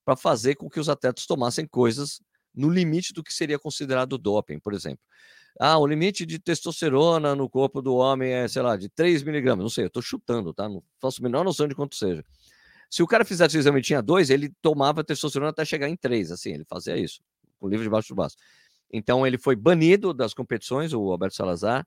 [0.06, 2.22] para fazer com que os atletas tomassem coisas
[2.54, 5.04] no limite do que seria considerado doping, por exemplo.
[5.60, 9.64] Ah, o limite de testosterona no corpo do homem é, sei lá, de 3 miligramas.
[9.64, 10.70] Não sei, eu estou chutando, tá?
[10.70, 12.24] Não faço a menor noção de quanto seja.
[12.90, 15.96] Se o cara fizesse o exame e tinha dois, ele tomava testosterona até chegar em
[15.96, 17.22] três, assim, ele fazia isso,
[17.58, 18.36] com o livro debaixo do braço.
[18.92, 21.86] Então ele foi banido das competições, o Alberto Salazar,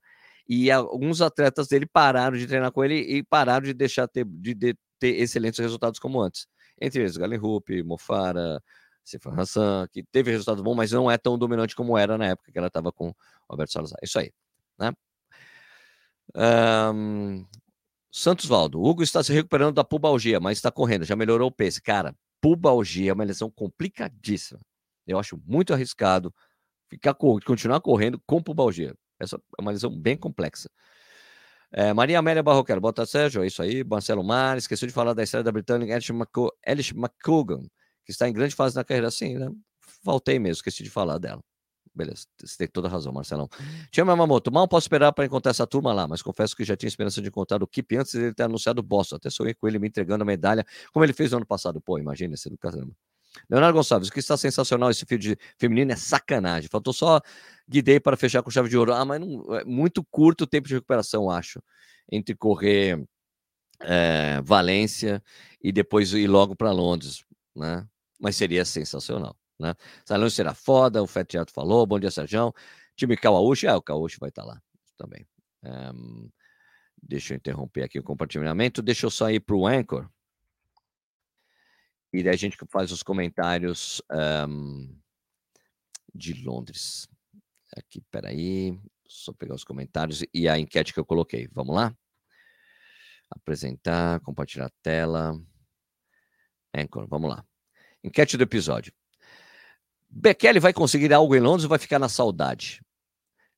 [0.49, 4.55] e alguns atletas dele pararam de treinar com ele e pararam de deixar ter, de,
[4.55, 6.47] de ter excelentes resultados como antes.
[6.81, 8.59] Entre eles, Galen Rupp, Mofara,
[9.05, 12.51] Sifan Hassan, que teve resultados bons, mas não é tão dominante como era na época
[12.51, 13.15] que ela estava com o
[13.47, 13.99] Alberto Salazar.
[14.01, 14.31] Isso aí,
[14.79, 14.91] né?
[16.35, 17.45] Um,
[18.11, 21.79] Santos Valdo, Hugo está se recuperando da pubalgia, mas está correndo, já melhorou o peso.
[21.83, 24.59] Cara, pubalgia é uma lesão complicadíssima.
[25.05, 26.33] Eu acho muito arriscado
[26.89, 28.95] ficar continuar correndo com pubalgia.
[29.19, 30.69] Essa é uma lesão bem complexa.
[31.71, 33.83] É, Maria Amélia Barroquero, bota Sérgio, é isso aí.
[33.83, 37.67] Marcelo Mar, esqueceu de falar da estreia da britânica Alice McCougan,
[38.03, 39.11] que está em grande fase na carreira.
[39.11, 39.49] Sim, né?
[40.03, 41.41] Faltei mesmo, esqueci de falar dela.
[41.93, 43.49] Beleza, você tem toda razão, Marcelão.
[43.91, 46.87] Tia Yamamoto, mal posso esperar para encontrar essa turma lá, mas confesso que já tinha
[46.87, 49.17] esperança de encontrar o Kip antes de ele ter anunciado o Boston.
[49.17, 51.81] Até sonhei com ele me entregando a medalha, como ele fez no ano passado.
[51.81, 52.93] Pô, imagina esse do caramba.
[53.49, 56.69] Leonardo Gonçalves, o que está sensacional esse filme de feminino é sacanagem.
[56.69, 57.21] Faltou só
[57.67, 58.93] guidei para fechar com chave de ouro.
[58.93, 61.61] Ah, mas não, é muito curto o tempo de recuperação, acho,
[62.11, 63.03] entre correr
[63.81, 65.23] é, Valência
[65.61, 67.23] e depois ir logo para Londres,
[67.55, 67.87] né?
[68.19, 69.73] Mas seria sensacional, né?
[70.05, 71.85] Salão será foda, o Fete Teatro falou.
[71.85, 72.53] Bom dia, Sérgio.
[72.95, 74.61] Time Cauaúcho, ah, o Cauaúcho vai estar tá lá
[74.97, 75.25] também.
[75.63, 76.29] Um,
[77.01, 78.81] deixa eu interromper aqui o compartilhamento.
[78.81, 80.09] Deixa eu só ir para o Anchor.
[82.11, 84.01] E daí a gente faz os comentários.
[84.11, 84.99] Um,
[86.13, 87.07] de Londres.
[87.75, 88.79] Aqui, peraí.
[89.07, 91.47] Só pegar os comentários e a enquete que eu coloquei.
[91.51, 91.95] Vamos lá?
[93.29, 95.39] Apresentar, compartilhar a tela.
[96.75, 97.43] Anchor, vamos lá.
[98.03, 98.93] Enquete do episódio.
[100.09, 102.81] Bekele vai conseguir algo em Londres ou vai ficar na saudade?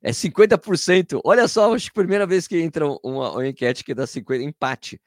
[0.02, 1.22] É 50%.
[1.24, 4.42] Olha só, acho que a primeira vez que entra uma, uma enquete que dá 50%,
[4.42, 5.02] empate.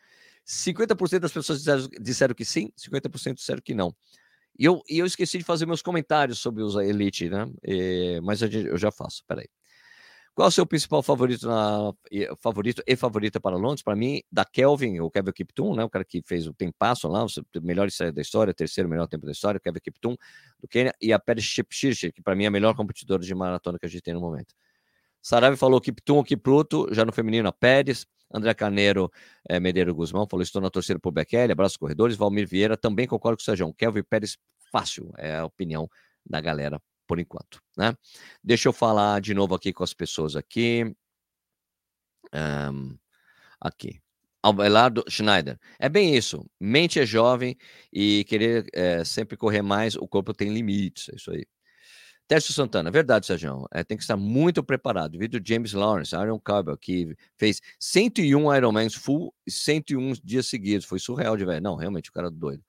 [0.46, 3.94] 50% das pessoas disseram, disseram, que sim, 50% disseram que não.
[4.58, 7.46] E eu, e eu esqueci de fazer meus comentários sobre os Elite, né?
[7.62, 9.48] E, mas eu, já faço, peraí.
[10.34, 11.92] Qual é o seu principal favorito, na,
[12.40, 13.82] favorito e favorita para Londres?
[13.82, 15.84] Para mim, da Kelvin, o Kevin Kiptum, né?
[15.84, 17.28] O cara que fez o tempasso lá, o
[17.62, 20.16] melhor estreia da história, terceiro melhor tempo da história, o Kevin Kiptum,
[20.60, 23.78] do Quênia, e a Pérez Chipchirchir, que para mim é a melhor competidora de maratona
[23.78, 24.54] que a gente tem no momento.
[25.22, 28.04] Sarave falou Kiptum ou Kipruto, já no feminino a Pérez.
[28.34, 29.10] André Carneiro
[29.48, 32.16] é, Medeiro Guzmão falou: estou na torcida por Bekele, abraço corredores.
[32.16, 33.72] Valmir Vieira também concordo com o Sérgio.
[33.74, 34.36] Kelvin Pérez,
[34.72, 35.88] fácil, é a opinião
[36.26, 37.94] da galera por enquanto, né?
[38.42, 40.94] Deixa eu falar de novo aqui com as pessoas aqui.
[42.34, 42.98] Um,
[43.60, 44.00] aqui.
[44.42, 45.58] Abelardo Schneider.
[45.78, 46.44] É bem isso.
[46.60, 47.56] Mente é jovem
[47.92, 51.08] e querer é, sempre correr mais, o corpo tem limites.
[51.08, 51.46] É isso aí.
[52.26, 53.66] Tércio Santana, verdade, Sérgio.
[53.70, 55.18] É, tem que estar muito preparado.
[55.18, 60.86] Vídeo James Lawrence, Aaron Carbell, que fez 101 Ironmans full e 101 dias seguidos.
[60.86, 61.62] Foi surreal de velho.
[61.62, 62.62] Não, realmente, o cara é doido.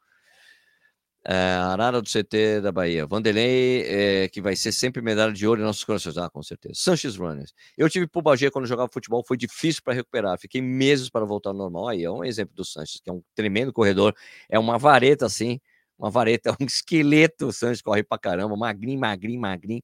[1.28, 3.08] É, Arara do CT da Bahia.
[3.08, 6.18] Vanderlei, é, que vai ser sempre medalha de ouro em nossos corações.
[6.18, 6.76] Ah, com certeza.
[6.76, 7.52] Sanches Runners.
[7.78, 10.38] Eu tive pubalgia quando jogava futebol, foi difícil para recuperar.
[10.38, 11.88] Fiquei meses para voltar ao normal.
[11.88, 14.14] Aí é um exemplo do Sanches, que é um tremendo corredor.
[14.50, 15.60] É uma vareta assim
[15.98, 19.82] uma vareta, um esqueleto, o Sanches corre pra caramba, magrinho, magrinho, magrinho.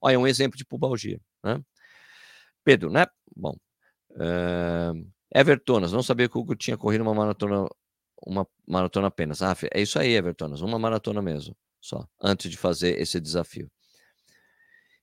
[0.00, 1.60] Olha, um exemplo de pubalgia, né?
[2.64, 3.06] Pedro, né?
[3.36, 3.54] Bom.
[4.12, 7.68] Uh, Evertonas, não sabia que o Hugo tinha corrido uma maratona,
[8.26, 9.42] uma maratona apenas.
[9.42, 13.70] Ah, é isso aí, Evertonas, uma maratona mesmo, só, antes de fazer esse desafio.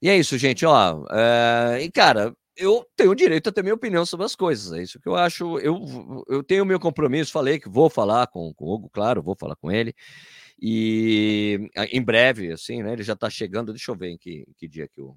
[0.01, 0.95] E é isso, gente, ó.
[0.95, 4.71] Uh, e, cara, eu tenho direito a ter minha opinião sobre as coisas.
[4.73, 5.59] É isso que eu acho.
[5.59, 9.35] Eu, eu tenho meu compromisso, falei que vou falar com, com o Hugo, claro, vou
[9.39, 9.95] falar com ele.
[10.59, 12.93] E em breve, assim, né?
[12.93, 13.71] Ele já está chegando.
[13.71, 15.15] Deixa eu ver em que, em que dia que, o,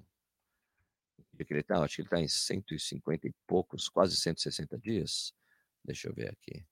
[1.37, 1.83] que ele está.
[1.83, 5.33] Acho que ele está em 150 e poucos, quase 160 dias.
[5.83, 6.63] Deixa eu ver aqui.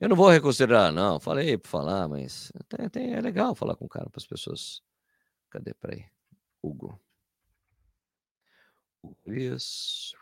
[0.00, 1.20] Eu não vou reconsiderar, não.
[1.20, 2.52] Falei para falar, mas
[2.94, 4.82] é legal falar com o cara para as pessoas.
[5.50, 5.72] Cadê?
[5.74, 6.04] Peraí.
[6.60, 7.00] Hugo.
[9.02, 10.14] Hugo Farias.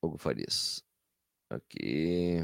[0.00, 0.82] Hugo Farias.
[1.54, 2.40] Aqui.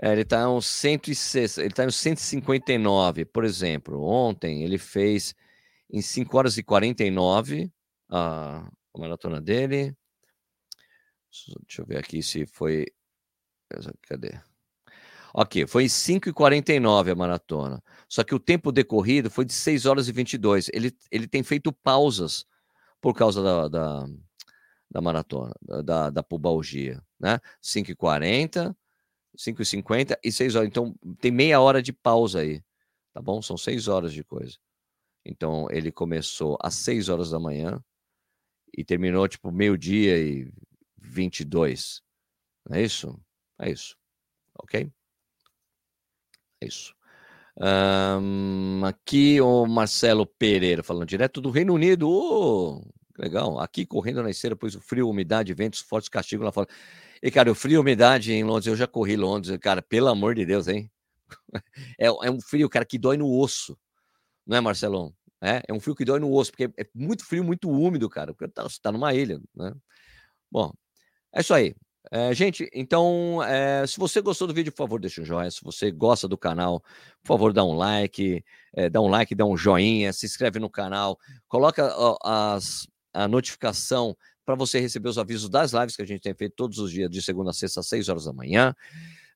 [0.00, 4.02] É, ele está uns 106, ele está uns 159, por exemplo.
[4.02, 5.34] Ontem ele fez
[5.90, 7.70] em 5 horas e 49
[8.10, 9.96] a, a maratona dele.
[11.66, 12.86] Deixa eu ver aqui se foi.
[14.02, 14.40] Cadê?
[15.34, 17.82] Ok, foi em 5 e 49 a maratona.
[18.08, 20.68] Só que o tempo decorrido foi de 6 horas e 22.
[20.74, 22.44] Ele, ele tem feito pausas
[23.00, 24.06] por causa da, da
[24.92, 27.40] da maratona, da, da pubalgia, né?
[27.62, 28.76] 5h40,
[29.36, 30.68] 5h50 e 6 horas.
[30.68, 32.62] Então, tem meia hora de pausa aí,
[33.14, 33.40] tá bom?
[33.40, 34.58] São 6 horas de coisa.
[35.24, 37.82] Então, ele começou às 6 horas da manhã
[38.76, 40.52] e terminou, tipo, meio-dia e
[40.98, 42.02] 22.
[42.68, 43.18] Não é isso?
[43.58, 43.96] É isso.
[44.58, 44.92] Ok?
[46.60, 46.94] É isso.
[47.58, 52.08] Um, aqui o Marcelo Pereira falando direto do Reino Unido.
[52.10, 52.82] Oh,
[53.18, 53.58] Legal.
[53.60, 56.68] Aqui correndo na esteira, pois o frio, umidade, ventos fortes, castigo lá fora.
[57.22, 60.44] E, cara, o frio, umidade em Londres, eu já corri Londres, cara, pelo amor de
[60.44, 60.90] Deus, hein?
[61.98, 63.78] É, é um frio, cara, que dói no osso.
[64.46, 65.14] Não é, Marcelão?
[65.40, 68.32] É, é um frio que dói no osso, porque é muito frio, muito úmido, cara,
[68.34, 69.72] porque tá, você tá numa ilha, né?
[70.50, 70.72] Bom,
[71.34, 71.74] é isso aí.
[72.10, 75.50] É, gente, então, é, se você gostou do vídeo, por favor, deixa um joinha.
[75.50, 76.80] Se você gosta do canal,
[77.22, 78.44] por favor, dá um like,
[78.74, 83.28] é, dá um like, dá um joinha, se inscreve no canal, coloca ó, as, a
[83.28, 86.90] notificação para você receber os avisos das lives que a gente tem feito todos os
[86.90, 88.74] dias, de segunda a sexta, às 6 horas da manhã.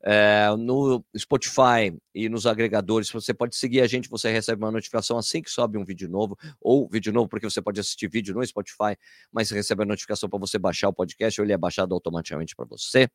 [0.08, 5.18] É, no Spotify e nos agregadores, você pode seguir a gente, você recebe uma notificação
[5.18, 8.44] assim que sobe um vídeo novo, ou vídeo novo, porque você pode assistir vídeo no
[8.46, 8.96] Spotify,
[9.32, 12.66] mas recebe a notificação para você baixar o podcast, ou ele é baixado automaticamente para
[12.66, 13.08] você.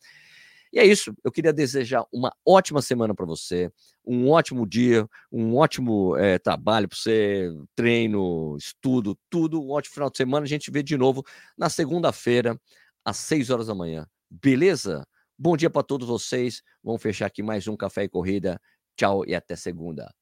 [0.74, 1.14] E é isso.
[1.24, 3.70] Eu queria desejar uma ótima semana para você,
[4.06, 9.62] um ótimo dia, um ótimo é, trabalho para você, treino, estudo, tudo.
[9.62, 10.46] Um ótimo final de semana.
[10.46, 11.24] A gente vê de novo
[11.58, 12.58] na segunda-feira,
[13.04, 14.08] às 6 horas da manhã.
[14.30, 15.06] Beleza?
[15.38, 16.62] Bom dia para todos vocês.
[16.84, 18.60] Vamos fechar aqui mais um Café e Corrida.
[18.96, 20.13] Tchau e até segunda.